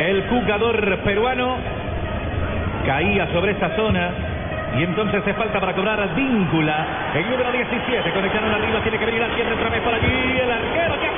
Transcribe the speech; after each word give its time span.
El 0.00 0.26
jugador 0.28 0.98
peruano 1.04 1.56
caía 2.86 3.26
sobre 3.34 3.52
esa 3.52 3.76
zona. 3.76 4.10
Y 4.78 4.82
entonces 4.84 5.22
se 5.24 5.34
falta 5.34 5.60
para 5.60 5.74
cobrar 5.74 6.14
Víncula. 6.14 7.12
El 7.14 7.28
número 7.28 7.52
17. 7.52 8.10
Conectaron 8.10 8.50
arriba. 8.50 8.80
Tiene 8.82 8.98
que 8.98 9.04
venir 9.04 9.22
al 9.22 9.30
otra 9.30 9.68
vez 9.68 9.82
por 9.82 9.92
allí. 9.92 10.40
El 10.40 10.50
arquero 10.50 10.94
Jefferson. 10.94 11.09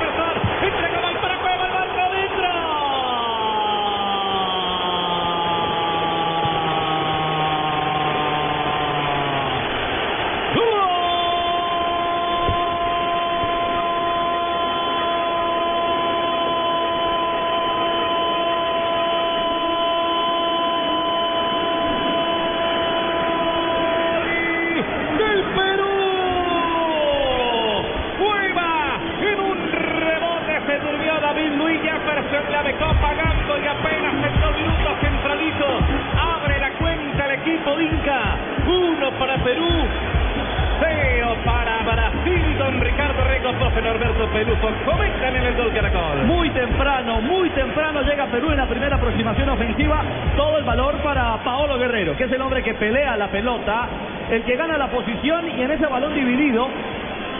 Rego, 43.43 43.59
profe 43.59 43.81
Norberto 43.81 44.27
Peluso. 44.31 44.69
Comentan 44.85 45.35
en 45.35 45.43
el 45.43 45.55
gol 45.55 45.73
Caracol. 45.73 46.23
Muy 46.25 46.49
temprano, 46.51 47.21
muy 47.21 47.49
temprano 47.49 48.01
llega 48.01 48.27
Perú 48.27 48.51
en 48.51 48.57
la 48.57 48.67
primera 48.67 48.95
aproximación 48.95 49.49
ofensiva. 49.49 50.01
Todo 50.37 50.57
el 50.57 50.63
valor 50.63 50.95
para 51.03 51.43
Paolo 51.43 51.77
Guerrero, 51.77 52.15
que 52.15 52.23
es 52.23 52.31
el 52.31 52.41
hombre 52.41 52.63
que 52.63 52.73
pelea 52.73 53.17
la 53.17 53.27
pelota, 53.27 53.87
el 54.31 54.43
que 54.43 54.55
gana 54.55 54.77
la 54.77 54.87
posición 54.87 55.49
y 55.57 55.61
en 55.61 55.71
ese 55.71 55.85
balón 55.87 56.13
dividido 56.13 56.69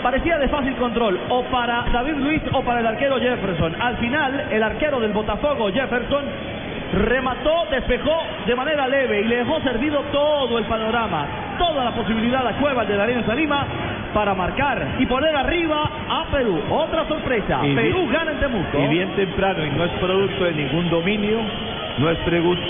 parecía 0.01 0.37
de 0.37 0.49
fácil 0.49 0.75
control 0.75 1.17
o 1.29 1.43
para 1.43 1.85
David 1.93 2.15
Luis 2.15 2.41
o 2.51 2.61
para 2.63 2.81
el 2.81 2.87
arquero 2.87 3.17
Jefferson. 3.19 3.81
Al 3.81 3.97
final, 3.97 4.47
el 4.51 4.61
arquero 4.61 4.99
del 4.99 5.13
Botafogo, 5.13 5.71
Jefferson, 5.71 6.25
remató, 6.93 7.65
despejó 7.71 8.23
de 8.45 8.55
manera 8.55 8.87
leve 8.87 9.21
y 9.21 9.23
le 9.23 9.37
dejó 9.37 9.61
servido 9.61 10.01
todo 10.11 10.57
el 10.57 10.65
panorama, 10.65 11.25
toda 11.57 11.85
la 11.85 11.91
posibilidad 11.91 12.45
a 12.45 12.51
Cuevas 12.57 12.87
de 12.87 12.97
la 12.97 13.05
Alianza 13.05 13.33
Lima 13.33 13.65
para 14.13 14.33
marcar 14.33 14.95
y 14.99 15.05
poner 15.05 15.35
arriba 15.35 15.89
a 16.09 16.25
Perú. 16.31 16.61
Otra 16.69 17.05
sorpresa, 17.07 17.59
Y 17.63 17.73
Perú 17.75 17.99
bien- 18.01 18.11
gana 18.11 18.31
en 18.31 18.39
Temuco. 18.39 18.77
Y 18.79 18.87
bien 18.87 19.09
temprano, 19.15 19.65
y 19.65 19.69
no 19.71 19.83
es 19.85 19.91
producto 19.99 20.43
de 20.45 20.53
ningún 20.53 20.89
dominio, 20.89 21.39
no 21.97 22.09
es, 22.09 22.17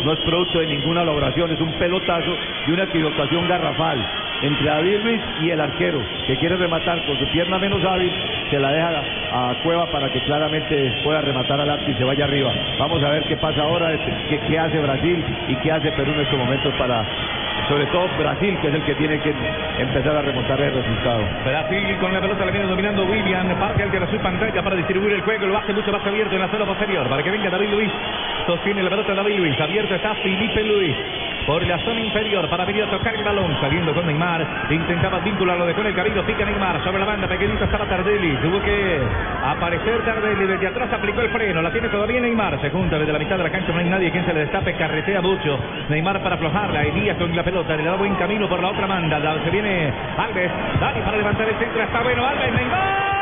no 0.05 0.13
es 0.13 0.19
producto 0.19 0.59
de 0.59 0.67
ninguna 0.67 1.01
elaboración, 1.03 1.51
es 1.51 1.61
un 1.61 1.71
pelotazo 1.73 2.35
y 2.67 2.71
una 2.71 2.83
equivocación 2.83 3.47
garrafal 3.47 3.97
entre 4.41 4.65
David 4.65 4.97
Luis 5.03 5.21
y 5.41 5.49
el 5.51 5.61
arquero, 5.61 5.99
que 6.27 6.35
quiere 6.37 6.57
rematar 6.57 7.01
con 7.05 7.17
su 7.17 7.25
pierna 7.31 7.57
menos 7.59 7.81
hábil, 7.85 8.11
se 8.49 8.59
la 8.59 8.71
deja 8.71 8.89
a 9.31 9.53
Cueva 9.63 9.85
para 9.87 10.09
que 10.09 10.19
claramente 10.21 10.91
pueda 11.03 11.21
rematar 11.21 11.61
al 11.61 11.69
arco 11.69 11.89
y 11.89 11.93
se 11.93 12.03
vaya 12.03 12.25
arriba. 12.25 12.51
Vamos 12.77 13.01
a 13.03 13.09
ver 13.09 13.23
qué 13.23 13.37
pasa 13.37 13.61
ahora, 13.61 13.91
qué, 14.29 14.39
qué 14.39 14.59
hace 14.59 14.79
Brasil 14.81 15.23
y 15.47 15.55
qué 15.57 15.71
hace 15.71 15.91
Perú 15.93 16.11
en 16.11 16.19
estos 16.21 16.37
momentos 16.37 16.73
para, 16.73 17.05
sobre 17.67 17.85
todo 17.87 18.07
Brasil, 18.17 18.57
que 18.61 18.67
es 18.67 18.73
el 18.73 18.83
que 18.83 18.95
tiene 18.95 19.19
que 19.19 19.33
empezar 19.79 20.15
a 20.15 20.21
remontar 20.21 20.59
el 20.61 20.73
resultado. 20.73 21.23
Brasil 21.45 21.97
con 21.99 22.13
la 22.13 22.21
pelota 22.21 22.45
la 22.45 22.51
viene 22.51 22.67
dominando 22.67 23.05
William. 23.05 23.47
Parte 23.59 23.85
de 23.85 24.07
su 24.11 24.17
pantalla 24.17 24.61
para 24.61 24.75
distribuir 24.75 25.13
el 25.13 25.21
juego. 25.21 25.45
Lo 25.45 25.57
hace 25.57 25.73
mucho 25.73 25.91
más 25.91 26.05
abierto 26.05 26.35
en 26.35 26.41
la 26.41 26.49
zona 26.49 26.65
posterior. 26.65 27.07
Para 27.07 27.23
que 27.23 27.31
venga 27.31 27.49
David 27.49 27.69
Luis. 27.69 27.91
Sostiene 28.45 28.83
la 28.83 28.89
pelota 28.89 29.13
David 29.13 29.37
Luis. 29.37 29.59
Abierto 29.59 29.95
está 29.95 30.13
Felipe 30.15 30.63
Luis. 30.63 30.95
Por 31.45 31.61
la 31.67 31.77
zona 31.79 31.99
inferior 31.99 32.49
para 32.49 32.63
venir 32.65 32.83
a 32.83 32.89
tocar 32.89 33.13
el 33.15 33.23
balón. 33.23 33.55
Saliendo 33.59 33.93
con 33.93 34.05
Neymar. 34.05 34.45
Intentaba 34.69 35.19
vincularlo. 35.19 35.65
Dejó 35.65 35.81
en 35.81 35.87
el 35.87 35.95
camino. 35.95 36.23
Pica 36.23 36.45
Neymar. 36.45 36.81
Sobre 36.83 36.99
la 36.99 37.05
banda. 37.05 37.27
Pequeñito 37.27 37.65
estaba 37.65 37.85
Tardelli. 37.85 38.35
Tuvo 38.37 38.61
que 38.61 39.01
aparecer 39.45 40.01
Tardelli. 40.05 40.45
Desde 40.47 40.67
atrás 40.67 40.91
aplicó 40.93 41.21
el 41.21 41.29
freno. 41.29 41.61
La 41.61 41.71
tiene 41.71 41.89
todavía 41.89 42.21
Neymar. 42.21 42.59
Se 42.61 42.69
junta 42.69 42.97
desde 42.97 43.11
la 43.11 43.19
mitad 43.19 43.37
de 43.37 43.43
la 43.43 43.49
cancha. 43.49 43.71
No 43.73 43.79
hay 43.79 43.89
nadie 43.89 44.11
quien 44.11 44.25
se 44.25 44.33
le 44.33 44.41
destape. 44.41 44.73
Carretea 44.75 45.21
mucho. 45.21 45.59
Neymar 45.89 46.21
para 46.23 46.35
aflojarla. 46.35 46.83
Elías 46.83 47.17
con 47.17 47.35
la 47.35 47.43
pelota. 47.43 47.75
Le 47.75 47.83
da 47.83 47.95
buen 47.95 48.15
camino 48.15 48.47
por 48.47 48.61
la 48.61 48.69
otra 48.69 48.87
banda. 48.87 49.19
Da- 49.19 49.43
Se 49.43 49.49
viene 49.49 49.91
Alves. 50.17 50.51
Dani 50.79 51.01
para 51.01 51.17
levantar 51.17 51.47
el 51.49 51.55
centro. 51.55 51.81
Está 51.83 52.01
bueno. 52.01 52.25
Alves. 52.25 52.53
Neymar. 52.53 53.12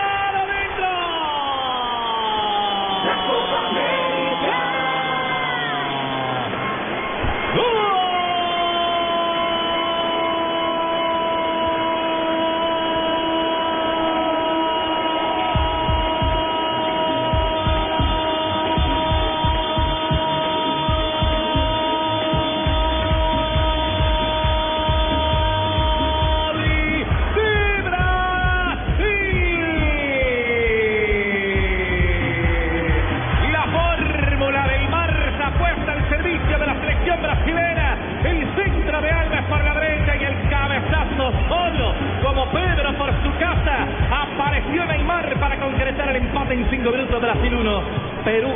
Apareció 44.72 44.86
Neymar 44.86 45.38
para 45.38 45.60
concretar 45.60 46.08
el 46.08 46.16
empate 46.16 46.54
en 46.54 46.70
cinco 46.70 46.92
minutos. 46.92 47.22
Brasil 47.22 47.54
1, 47.54 47.84
Perú 48.24 48.52